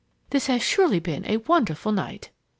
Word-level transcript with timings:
This 0.31 0.47
has 0.47 0.63
surely 0.63 0.99
been 0.99 1.25
a 1.27 1.37
wonderful 1.37 1.91
night!" 1.91 2.31